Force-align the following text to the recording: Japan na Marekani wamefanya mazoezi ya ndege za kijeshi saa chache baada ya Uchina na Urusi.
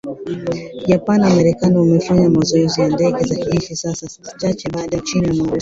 Japan 0.87 1.19
na 1.21 1.29
Marekani 1.29 1.77
wamefanya 1.77 2.29
mazoezi 2.29 2.81
ya 2.81 2.89
ndege 2.89 3.23
za 3.25 3.35
kijeshi 3.35 3.75
saa 3.75 3.93
chache 4.37 4.69
baada 4.69 4.97
ya 4.97 5.03
Uchina 5.03 5.27
na 5.27 5.33
Urusi. 5.33 5.49